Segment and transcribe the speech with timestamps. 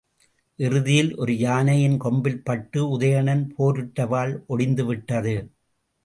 [0.59, 5.35] இறுதியில் ஒரு யானையின் கொம்பில் பட்டு உதயணன் போரிட்ட வாள் ஒடிந்துவிட்டது.